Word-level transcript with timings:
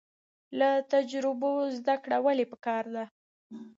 له 0.59 0.69
تجربو 0.93 1.51
زده 1.77 1.95
کړه 2.03 2.17
ولې 2.25 2.45
پکار 2.51 2.83
ده؟ 2.95 3.05